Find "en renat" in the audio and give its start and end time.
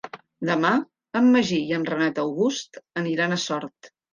1.79-2.23